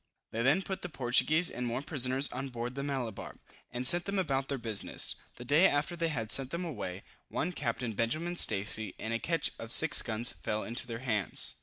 [0.31, 3.35] They then put the Portuguese and Moor prisoners on board the Malabar,
[3.71, 5.13] and sent them about their business.
[5.35, 9.51] The day after they had sent them away, one Captain Benjamin Stacy, in a ketch
[9.59, 11.53] of 6 guns fell into their hands.